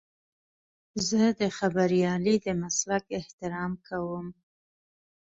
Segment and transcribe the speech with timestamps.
[1.07, 4.25] زه د خبریالۍ د مسلک احترام کوم.